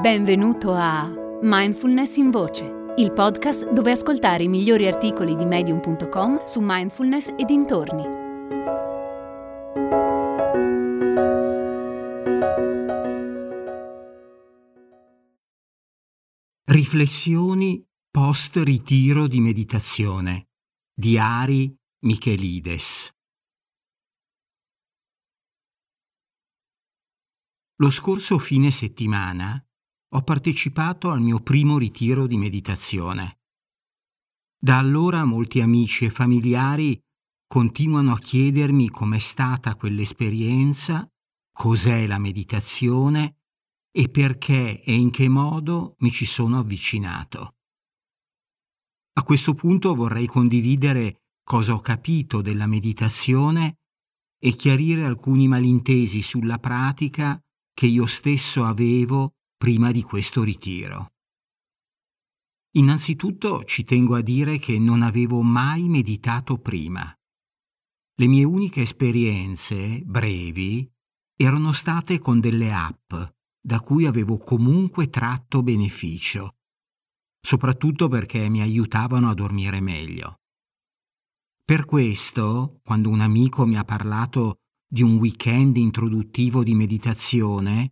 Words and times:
Benvenuto 0.00 0.72
a 0.72 1.12
Mindfulness 1.42 2.16
in 2.16 2.30
Voce, 2.30 2.64
il 2.96 3.12
podcast 3.12 3.70
dove 3.70 3.90
ascoltare 3.90 4.44
i 4.44 4.48
migliori 4.48 4.86
articoli 4.86 5.36
di 5.36 5.44
medium.com 5.44 6.44
su 6.44 6.60
mindfulness 6.62 7.34
e 7.36 7.44
dintorni. 7.44 8.04
Riflessioni 16.64 17.86
post 18.10 18.56
ritiro 18.56 19.26
di 19.26 19.40
meditazione 19.40 20.48
di 20.94 21.18
Ari 21.18 21.76
Michelides. 22.06 23.10
Lo 27.76 27.90
scorso 27.90 28.38
fine 28.38 28.70
settimana 28.70 29.62
ho 30.12 30.22
partecipato 30.22 31.10
al 31.10 31.20
mio 31.20 31.40
primo 31.40 31.78
ritiro 31.78 32.26
di 32.26 32.36
meditazione. 32.36 33.38
Da 34.58 34.78
allora 34.78 35.24
molti 35.24 35.60
amici 35.60 36.04
e 36.04 36.10
familiari 36.10 37.00
continuano 37.46 38.12
a 38.12 38.18
chiedermi 38.18 38.90
com'è 38.90 39.18
stata 39.18 39.76
quell'esperienza, 39.76 41.08
cos'è 41.52 42.06
la 42.06 42.18
meditazione 42.18 43.36
e 43.92 44.08
perché 44.08 44.82
e 44.82 44.94
in 44.94 45.10
che 45.10 45.28
modo 45.28 45.94
mi 45.98 46.10
ci 46.10 46.24
sono 46.24 46.58
avvicinato. 46.58 47.54
A 49.14 49.22
questo 49.22 49.54
punto 49.54 49.94
vorrei 49.94 50.26
condividere 50.26 51.22
cosa 51.42 51.74
ho 51.74 51.80
capito 51.80 52.42
della 52.42 52.66
meditazione 52.66 53.78
e 54.38 54.52
chiarire 54.52 55.04
alcuni 55.04 55.48
malintesi 55.48 56.22
sulla 56.22 56.58
pratica 56.58 57.40
che 57.72 57.86
io 57.86 58.06
stesso 58.06 58.64
avevo 58.64 59.34
prima 59.60 59.92
di 59.92 60.00
questo 60.00 60.42
ritiro. 60.42 61.12
Innanzitutto 62.78 63.62
ci 63.64 63.84
tengo 63.84 64.14
a 64.14 64.22
dire 64.22 64.58
che 64.58 64.78
non 64.78 65.02
avevo 65.02 65.42
mai 65.42 65.86
meditato 65.86 66.56
prima. 66.56 67.14
Le 68.14 68.26
mie 68.26 68.44
uniche 68.44 68.80
esperienze, 68.80 70.00
brevi, 70.00 70.90
erano 71.36 71.72
state 71.72 72.18
con 72.18 72.40
delle 72.40 72.72
app 72.72 73.12
da 73.60 73.80
cui 73.80 74.06
avevo 74.06 74.38
comunque 74.38 75.10
tratto 75.10 75.62
beneficio, 75.62 76.54
soprattutto 77.38 78.08
perché 78.08 78.48
mi 78.48 78.62
aiutavano 78.62 79.28
a 79.28 79.34
dormire 79.34 79.82
meglio. 79.82 80.36
Per 81.62 81.84
questo, 81.84 82.80
quando 82.82 83.10
un 83.10 83.20
amico 83.20 83.66
mi 83.66 83.76
ha 83.76 83.84
parlato 83.84 84.60
di 84.88 85.02
un 85.02 85.18
weekend 85.18 85.76
introduttivo 85.76 86.62
di 86.62 86.74
meditazione, 86.74 87.90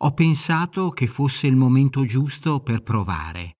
ho 0.00 0.12
pensato 0.12 0.90
che 0.90 1.06
fosse 1.06 1.46
il 1.46 1.56
momento 1.56 2.04
giusto 2.04 2.60
per 2.60 2.82
provare. 2.82 3.58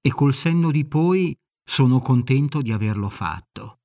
E 0.00 0.10
col 0.10 0.34
senno 0.34 0.70
di 0.70 0.84
poi 0.84 1.34
sono 1.64 1.98
contento 2.00 2.60
di 2.60 2.72
averlo 2.72 3.08
fatto. 3.08 3.80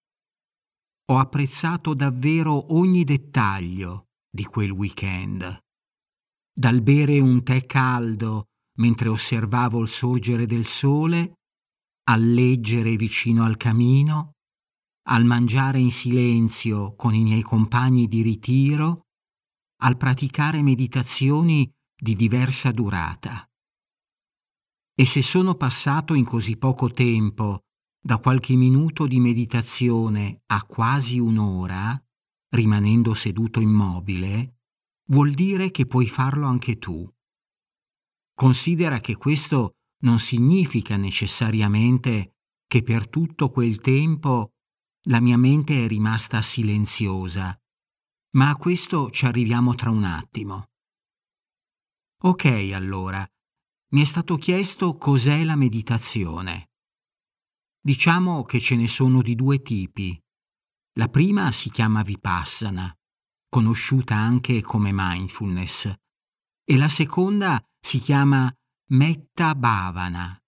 Ho 1.11 1.17
apprezzato 1.17 1.93
davvero 1.93 2.73
ogni 2.73 3.03
dettaglio 3.03 4.07
di 4.29 4.45
quel 4.45 4.71
weekend. 4.71 5.59
Dal 6.53 6.81
bere 6.81 7.19
un 7.19 7.43
tè 7.43 7.65
caldo 7.65 8.45
mentre 8.77 9.09
osservavo 9.09 9.81
il 9.81 9.89
sorgere 9.89 10.45
del 10.45 10.65
sole, 10.65 11.33
al 12.09 12.23
leggere 12.23 12.95
vicino 12.95 13.43
al 13.43 13.57
camino, 13.57 14.31
al 15.09 15.25
mangiare 15.25 15.79
in 15.79 15.91
silenzio 15.91 16.95
con 16.95 17.13
i 17.13 17.23
miei 17.23 17.41
compagni 17.41 18.07
di 18.07 18.21
ritiro, 18.21 19.01
al 19.83 19.97
praticare 19.97 20.61
meditazioni 20.61 21.71
di 21.95 22.15
diversa 22.15 22.71
durata. 22.71 23.47
E 24.93 25.05
se 25.05 25.21
sono 25.21 25.55
passato 25.55 26.13
in 26.13 26.25
così 26.25 26.57
poco 26.57 26.91
tempo 26.91 27.63
da 27.99 28.17
qualche 28.17 28.55
minuto 28.55 29.07
di 29.07 29.19
meditazione 29.19 30.41
a 30.47 30.63
quasi 30.65 31.17
un'ora, 31.19 31.99
rimanendo 32.49 33.13
seduto 33.13 33.59
immobile, 33.59 34.57
vuol 35.09 35.31
dire 35.31 35.71
che 35.71 35.85
puoi 35.85 36.07
farlo 36.07 36.47
anche 36.47 36.77
tu. 36.77 37.07
Considera 38.33 38.99
che 38.99 39.15
questo 39.15 39.75
non 40.03 40.19
significa 40.19 40.97
necessariamente 40.97 42.35
che 42.67 42.83
per 42.83 43.07
tutto 43.07 43.49
quel 43.49 43.79
tempo 43.79 44.53
la 45.05 45.19
mia 45.19 45.37
mente 45.37 45.85
è 45.85 45.87
rimasta 45.87 46.41
silenziosa 46.41 47.60
ma 48.31 48.49
a 48.49 48.55
questo 48.55 49.09
ci 49.09 49.25
arriviamo 49.25 49.75
tra 49.75 49.89
un 49.89 50.03
attimo. 50.03 50.69
Ok, 52.23 52.45
allora, 52.73 53.27
mi 53.93 54.01
è 54.01 54.05
stato 54.05 54.37
chiesto 54.37 54.95
cos'è 54.95 55.43
la 55.43 55.55
meditazione. 55.55 56.69
Diciamo 57.81 58.43
che 58.43 58.59
ce 58.59 58.75
ne 58.75 58.87
sono 58.87 59.21
di 59.21 59.35
due 59.35 59.61
tipi. 59.61 60.19
La 60.93 61.07
prima 61.07 61.51
si 61.51 61.69
chiama 61.69 62.03
vipassana, 62.03 62.95
conosciuta 63.49 64.15
anche 64.15 64.61
come 64.61 64.91
mindfulness, 64.93 65.93
e 66.63 66.77
la 66.77 66.89
seconda 66.89 67.61
si 67.79 67.99
chiama 67.99 68.53
metta 68.91 69.55
bhavana, 69.55 70.39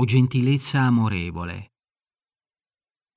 o 0.00 0.04
gentilezza 0.04 0.80
amorevole. 0.82 1.74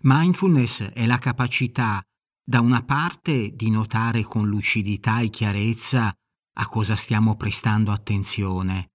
Mindfulness 0.03 0.83
è 0.83 1.05
la 1.05 1.17
capacità 1.17 2.03
da 2.43 2.59
una 2.59 2.83
parte 2.83 3.55
di 3.55 3.69
notare 3.69 4.23
con 4.23 4.47
lucidità 4.47 5.19
e 5.21 5.29
chiarezza 5.29 6.13
a 6.53 6.67
cosa 6.67 6.95
stiamo 6.95 7.35
prestando 7.35 7.91
attenzione, 7.91 8.91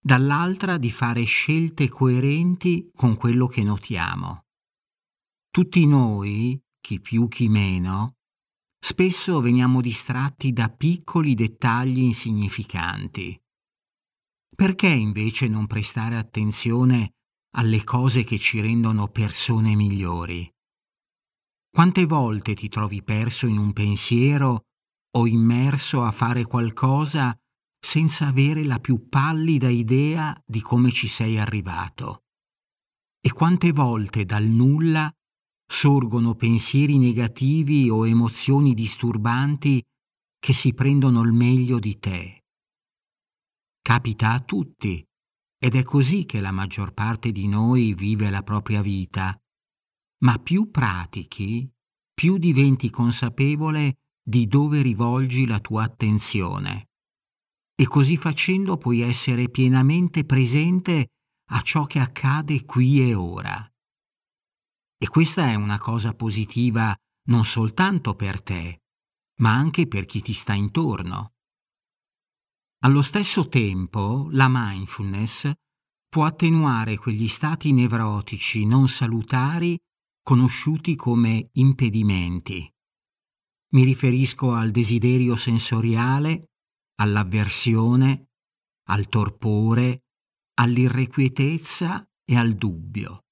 dall'altra 0.00 0.78
di 0.78 0.90
fare 0.90 1.24
scelte 1.24 1.88
coerenti 1.88 2.90
con 2.94 3.16
quello 3.16 3.46
che 3.46 3.62
notiamo. 3.62 4.44
Tutti 5.50 5.86
noi, 5.86 6.60
chi 6.80 7.00
più 7.00 7.28
chi 7.28 7.48
meno, 7.48 8.16
spesso 8.78 9.40
veniamo 9.40 9.80
distratti 9.80 10.52
da 10.52 10.68
piccoli 10.70 11.34
dettagli 11.34 12.00
insignificanti. 12.00 13.38
Perché 14.54 14.88
invece 14.88 15.48
non 15.48 15.66
prestare 15.66 16.16
attenzione 16.16 17.14
alle 17.54 17.84
cose 17.84 18.24
che 18.24 18.38
ci 18.38 18.60
rendono 18.60 19.08
persone 19.08 19.74
migliori? 19.74 20.50
Quante 21.74 22.04
volte 22.04 22.52
ti 22.52 22.68
trovi 22.68 23.02
perso 23.02 23.46
in 23.46 23.56
un 23.56 23.72
pensiero 23.72 24.66
o 25.16 25.26
immerso 25.26 26.02
a 26.02 26.10
fare 26.10 26.44
qualcosa 26.44 27.34
senza 27.80 28.26
avere 28.26 28.62
la 28.62 28.78
più 28.78 29.08
pallida 29.08 29.70
idea 29.70 30.38
di 30.44 30.60
come 30.60 30.90
ci 30.90 31.08
sei 31.08 31.38
arrivato? 31.38 32.24
E 33.18 33.32
quante 33.32 33.72
volte 33.72 34.26
dal 34.26 34.44
nulla 34.44 35.10
sorgono 35.66 36.34
pensieri 36.34 36.98
negativi 36.98 37.88
o 37.88 38.06
emozioni 38.06 38.74
disturbanti 38.74 39.82
che 40.38 40.52
si 40.52 40.74
prendono 40.74 41.22
il 41.22 41.32
meglio 41.32 41.78
di 41.78 41.98
te? 41.98 42.44
Capita 43.80 44.32
a 44.32 44.40
tutti 44.40 45.02
ed 45.58 45.74
è 45.74 45.82
così 45.84 46.26
che 46.26 46.42
la 46.42 46.52
maggior 46.52 46.92
parte 46.92 47.32
di 47.32 47.48
noi 47.48 47.94
vive 47.94 48.28
la 48.28 48.42
propria 48.42 48.82
vita 48.82 49.34
ma 50.22 50.38
più 50.38 50.70
pratichi, 50.70 51.68
più 52.12 52.38
diventi 52.38 52.90
consapevole 52.90 53.96
di 54.22 54.46
dove 54.46 54.82
rivolgi 54.82 55.46
la 55.46 55.58
tua 55.58 55.84
attenzione. 55.84 56.90
E 57.74 57.86
così 57.88 58.16
facendo 58.16 58.76
puoi 58.76 59.00
essere 59.00 59.48
pienamente 59.48 60.24
presente 60.24 61.08
a 61.50 61.60
ciò 61.62 61.84
che 61.84 61.98
accade 61.98 62.64
qui 62.64 63.08
e 63.08 63.14
ora. 63.14 63.66
E 64.96 65.08
questa 65.08 65.48
è 65.48 65.54
una 65.54 65.78
cosa 65.78 66.14
positiva 66.14 66.96
non 67.24 67.44
soltanto 67.44 68.14
per 68.14 68.40
te, 68.40 68.82
ma 69.40 69.52
anche 69.52 69.88
per 69.88 70.04
chi 70.06 70.22
ti 70.22 70.32
sta 70.32 70.52
intorno. 70.52 71.32
Allo 72.84 73.02
stesso 73.02 73.48
tempo, 73.48 74.28
la 74.30 74.46
mindfulness 74.48 75.50
può 76.08 76.24
attenuare 76.24 76.96
quegli 76.98 77.28
stati 77.28 77.72
nevrotici 77.72 78.64
non 78.64 78.86
salutari 78.86 79.76
conosciuti 80.22 80.94
come 80.94 81.50
impedimenti. 81.52 82.70
Mi 83.72 83.84
riferisco 83.84 84.52
al 84.52 84.70
desiderio 84.70 85.34
sensoriale, 85.36 86.50
all'avversione, 87.00 88.28
al 88.88 89.08
torpore, 89.08 90.04
all'irrequietezza 90.54 92.06
e 92.24 92.36
al 92.36 92.54
dubbio. 92.54 93.24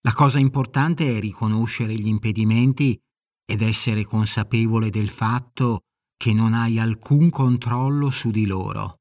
La 0.00 0.12
cosa 0.12 0.38
importante 0.38 1.16
è 1.16 1.20
riconoscere 1.20 1.94
gli 1.94 2.06
impedimenti 2.06 2.98
ed 3.44 3.62
essere 3.62 4.04
consapevole 4.04 4.90
del 4.90 5.08
fatto 5.08 5.82
che 6.16 6.32
non 6.32 6.54
hai 6.54 6.78
alcun 6.78 7.30
controllo 7.30 8.10
su 8.10 8.30
di 8.30 8.46
loro. 8.46 9.00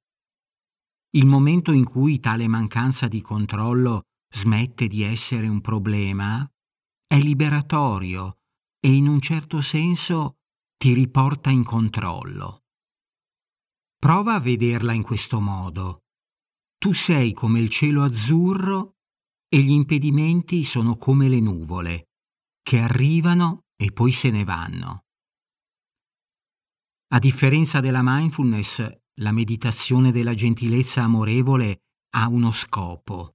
Il 1.12 1.26
momento 1.26 1.72
in 1.72 1.84
cui 1.84 2.20
tale 2.20 2.48
mancanza 2.48 3.08
di 3.08 3.22
controllo 3.22 4.04
smette 4.36 4.88
di 4.88 5.02
essere 5.02 5.48
un 5.48 5.62
problema, 5.62 6.46
è 7.08 7.18
liberatorio 7.18 8.40
e 8.80 8.94
in 8.94 9.08
un 9.08 9.22
certo 9.22 9.62
senso 9.62 10.40
ti 10.78 10.94
riporta 10.94 11.50
in 11.50 11.64
controllo. 11.64 12.64
Prova 13.98 14.34
a 14.34 14.40
vederla 14.40 14.92
in 14.92 15.04
questo 15.04 15.40
modo. 15.40 16.04
Tu 16.78 16.92
sei 16.94 17.32
come 17.32 17.62
il 17.62 17.70
cielo 17.70 18.04
azzurro 18.04 18.98
e 19.48 19.60
gli 19.62 19.72
impedimenti 19.72 20.66
sono 20.66 20.98
come 20.98 21.30
le 21.30 21.40
nuvole, 21.40 22.10
che 22.62 22.80
arrivano 22.80 23.62
e 23.82 23.94
poi 23.94 24.12
se 24.12 24.32
ne 24.32 24.44
vanno. 24.44 25.06
A 27.14 27.20
differenza 27.20 27.80
della 27.80 28.02
mindfulness, 28.04 28.86
la 29.22 29.32
meditazione 29.32 30.12
della 30.12 30.34
gentilezza 30.34 31.04
amorevole 31.04 31.84
ha 32.16 32.28
uno 32.28 32.52
scopo. 32.52 33.35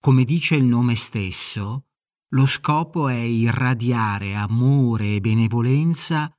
Come 0.00 0.24
dice 0.24 0.54
il 0.54 0.64
nome 0.64 0.94
stesso, 0.94 1.86
lo 2.28 2.46
scopo 2.46 3.08
è 3.08 3.16
irradiare 3.16 4.36
amore 4.36 5.16
e 5.16 5.20
benevolenza 5.20 6.32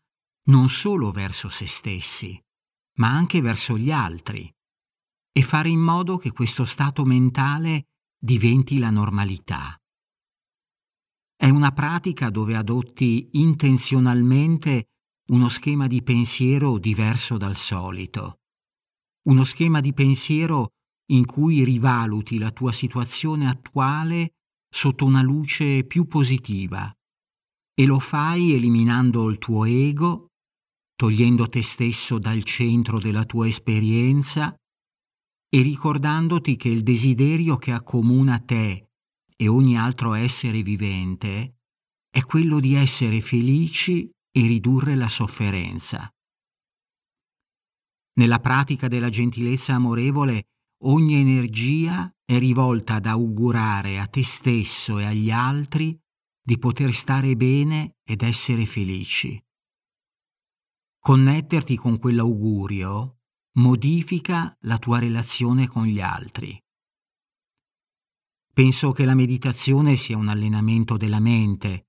non 0.46 0.70
solo 0.70 1.12
verso 1.12 1.50
se 1.50 1.68
stessi, 1.68 2.42
ma 2.96 3.10
anche 3.10 3.42
verso 3.42 3.78
gli 3.78 3.92
altri, 3.92 4.50
e 5.32 5.42
fare 5.42 5.68
in 5.68 5.82
modo 5.82 6.18
che 6.18 6.32
questo 6.32 6.64
stato 6.64 7.04
mentale 7.04 7.88
diventi 8.18 8.80
la 8.80 8.92
normalità. 8.92 9.78
È 11.36 11.50
una 11.50 11.72
pratica 11.72 12.30
dove 12.30 12.56
adotti 12.56 13.30
intenzionalmente 13.34 14.86
uno 15.32 15.50
schema 15.50 15.88
di 15.88 16.02
pensiero 16.02 16.78
diverso 16.78 17.36
dal 17.36 17.56
solito, 17.58 18.40
uno 19.28 19.44
schema 19.44 19.82
di 19.82 19.94
pensiero 19.94 20.76
in 21.12 21.26
cui 21.26 21.64
rivaluti 21.64 22.38
la 22.38 22.52
tua 22.52 22.72
situazione 22.72 23.48
attuale 23.48 24.34
sotto 24.70 25.06
una 25.06 25.22
luce 25.22 25.84
più 25.84 26.06
positiva 26.06 26.94
e 27.74 27.86
lo 27.86 28.00
fai 28.00 28.54
eliminando 28.54 29.30
il 29.30 29.38
tuo 29.38 29.66
ego 29.66 30.28
togliendo 31.00 31.48
te 31.48 31.64
stesso 31.64 32.20
dal 32.20 32.44
centro 32.44 33.00
della 33.00 33.24
tua 33.24 33.48
esperienza 33.48 34.54
e 35.50 35.62
ricordandoti 35.62 36.58
che 36.58 36.68
il 36.68 36.84
desiderio 36.84 37.56
che 37.56 37.72
accomuna 37.72 38.38
te 38.40 38.90
e 39.34 39.48
ogni 39.48 39.78
altro 39.78 40.14
essere 40.14 40.62
vivente 40.62 41.60
è 42.10 42.22
quello 42.26 42.60
di 42.60 42.74
essere 42.74 43.22
felici 43.22 44.10
e 44.10 44.42
ridurre 44.42 44.96
la 44.96 45.08
sofferenza. 45.08 46.10
Nella 48.20 48.40
pratica 48.40 48.90
della 48.90 49.10
gentilezza 49.10 49.76
amorevole 49.76 50.48
ogni 50.84 51.16
energia 51.16 52.12
è 52.24 52.38
rivolta 52.38 52.96
ad 52.96 53.06
augurare 53.06 54.00
a 54.00 54.08
te 54.08 54.24
stesso 54.24 55.00
e 55.00 55.06
agli 55.06 55.31
altri 55.31 56.00
di 56.42 56.58
poter 56.58 56.94
stare 56.94 57.36
bene 57.36 57.96
ed 58.04 58.22
essere 58.22 58.66
felici. 58.66 59.42
Connetterti 61.00 61.76
con 61.76 61.98
quell'augurio 61.98 63.20
modifica 63.54 64.56
la 64.62 64.78
tua 64.78 65.00
relazione 65.00 65.68
con 65.68 65.86
gli 65.86 66.02
altri. 66.02 66.58
Penso 68.54 68.92
che 68.92 69.06
la 69.06 69.16
meditazione 69.16 69.96
sia 69.96 70.18
un 70.18 70.28
allenamento 70.28 70.98
della 70.98 71.20
mente 71.20 71.88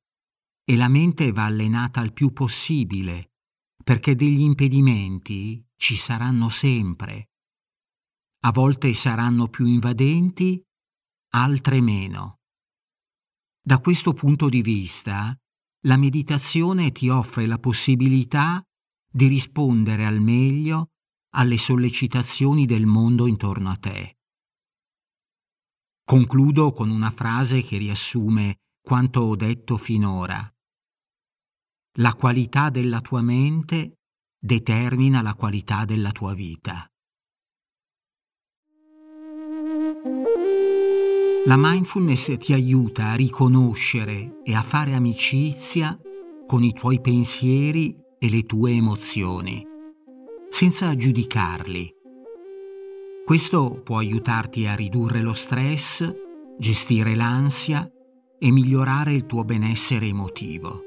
e 0.65 0.77
la 0.77 0.89
mente 0.89 1.33
va 1.33 1.47
allenata 1.47 2.01
al 2.01 2.13
più 2.13 2.33
possibile 2.33 3.33
perché 3.83 4.15
degli 4.15 4.41
impedimenti 4.41 5.65
ci 5.77 5.97
saranno 5.97 6.49
sempre. 6.49 7.30
A 8.43 8.53
volte 8.53 8.95
saranno 8.95 9.49
più 9.49 9.67
invadenti, 9.67 10.63
altre 11.35 11.81
meno. 11.83 12.39
Da 13.63 13.79
questo 13.81 14.15
punto 14.15 14.49
di 14.49 14.63
vista, 14.63 15.37
la 15.85 15.99
meditazione 15.99 16.91
ti 16.91 17.11
offre 17.11 17.47
la 17.47 17.59
possibilità 17.59 18.63
di 19.13 19.27
rispondere 19.27 20.07
al 20.07 20.21
meglio 20.21 20.93
alle 21.35 21.59
sollecitazioni 21.59 22.65
del 22.65 22.87
mondo 22.87 23.27
intorno 23.27 23.71
a 23.71 23.77
te. 23.77 24.17
Concludo 26.03 26.73
con 26.73 26.89
una 26.91 27.11
frase 27.11 27.63
che 27.63 27.77
riassume 27.77 28.57
quanto 28.81 29.21
ho 29.21 29.37
detto 29.37 29.77
finora. 29.77 30.51
La 31.99 32.15
qualità 32.15 32.71
della 32.71 33.01
tua 33.03 33.21
mente 33.21 33.99
determina 34.39 35.21
la 35.21 35.35
qualità 35.35 35.85
della 35.85 36.11
tua 36.11 36.33
vita. 36.35 36.90
La 41.47 41.57
mindfulness 41.57 42.37
ti 42.37 42.53
aiuta 42.53 43.13
a 43.13 43.15
riconoscere 43.15 44.43
e 44.45 44.55
a 44.55 44.61
fare 44.61 44.93
amicizia 44.93 45.99
con 46.47 46.63
i 46.63 46.75
tuoi 46.75 47.01
pensieri 47.01 47.97
e 48.19 48.29
le 48.29 48.45
tue 48.45 48.73
emozioni, 48.73 49.67
senza 50.51 50.95
giudicarli. 50.95 51.95
Questo 53.25 53.81
può 53.83 53.97
aiutarti 53.97 54.67
a 54.67 54.75
ridurre 54.75 55.23
lo 55.23 55.33
stress, 55.33 56.15
gestire 56.59 57.15
l'ansia 57.15 57.91
e 58.39 58.51
migliorare 58.51 59.15
il 59.15 59.25
tuo 59.25 59.43
benessere 59.43 60.05
emotivo. 60.07 60.83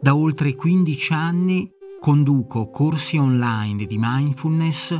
Da 0.00 0.14
oltre 0.14 0.54
15 0.54 1.12
anni 1.12 1.68
conduco 1.98 2.70
corsi 2.70 3.16
online 3.16 3.84
di 3.84 3.96
mindfulness 3.98 4.96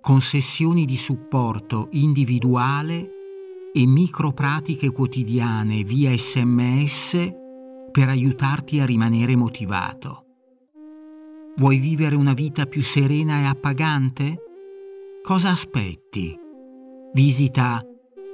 con 0.00 0.20
sessioni 0.20 0.86
di 0.86 0.96
supporto 0.96 1.86
individuale 1.92 3.13
e 3.76 3.88
micro 3.88 4.30
pratiche 4.30 4.92
quotidiane 4.92 5.82
via 5.82 6.16
sms 6.16 7.34
per 7.90 8.08
aiutarti 8.08 8.78
a 8.78 8.86
rimanere 8.86 9.34
motivato. 9.34 10.26
Vuoi 11.56 11.78
vivere 11.78 12.14
una 12.14 12.34
vita 12.34 12.66
più 12.66 12.82
serena 12.82 13.40
e 13.40 13.46
appagante? 13.46 14.36
Cosa 15.24 15.50
aspetti? 15.50 16.38
Visita 17.12 17.84